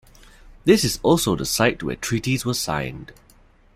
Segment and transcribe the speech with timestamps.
[0.65, 3.11] This is also the site where treaties were signed.